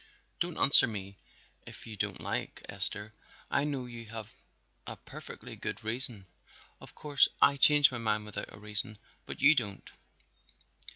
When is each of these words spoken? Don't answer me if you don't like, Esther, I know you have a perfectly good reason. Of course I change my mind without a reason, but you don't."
Don't 0.39 0.57
answer 0.57 0.87
me 0.87 1.19
if 1.67 1.85
you 1.85 1.95
don't 1.95 2.19
like, 2.19 2.65
Esther, 2.67 3.13
I 3.51 3.65
know 3.65 3.85
you 3.85 4.07
have 4.07 4.31
a 4.87 4.95
perfectly 4.95 5.55
good 5.55 5.83
reason. 5.83 6.25
Of 6.79 6.95
course 6.95 7.27
I 7.39 7.55
change 7.55 7.91
my 7.91 7.99
mind 7.99 8.25
without 8.25 8.51
a 8.51 8.57
reason, 8.57 8.97
but 9.27 9.43
you 9.43 9.53
don't." 9.53 9.87